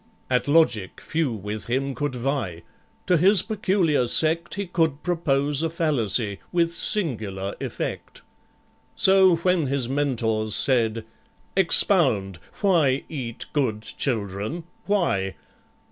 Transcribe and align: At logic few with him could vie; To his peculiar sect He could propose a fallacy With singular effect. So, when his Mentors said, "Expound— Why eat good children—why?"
At 0.31 0.47
logic 0.47 0.99
few 0.99 1.31
with 1.31 1.65
him 1.65 1.93
could 1.93 2.15
vie; 2.15 2.63
To 3.05 3.17
his 3.17 3.43
peculiar 3.43 4.07
sect 4.07 4.55
He 4.55 4.65
could 4.65 5.03
propose 5.03 5.61
a 5.61 5.69
fallacy 5.69 6.39
With 6.51 6.73
singular 6.73 7.53
effect. 7.59 8.23
So, 8.95 9.35
when 9.35 9.67
his 9.67 9.87
Mentors 9.87 10.55
said, 10.55 11.05
"Expound— 11.55 12.39
Why 12.61 13.03
eat 13.09 13.45
good 13.53 13.83
children—why?" 13.83 15.35